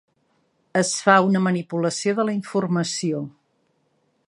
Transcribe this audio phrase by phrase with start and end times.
[0.79, 3.23] Es fa una manipulació de la informació.